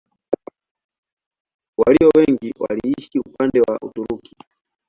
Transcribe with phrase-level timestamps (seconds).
[1.79, 4.35] Walio wengi waliishi upande wa Uturuki.